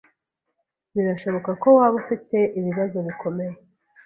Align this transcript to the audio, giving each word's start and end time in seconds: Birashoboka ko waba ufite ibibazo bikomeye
Birashoboka 0.93 1.51
ko 1.61 1.67
waba 1.77 1.95
ufite 2.01 2.37
ibibazo 2.59 2.97
bikomeye 3.07 3.55